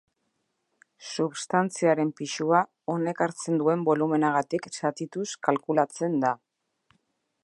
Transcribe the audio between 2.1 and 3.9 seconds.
pisua, honek hartzen duen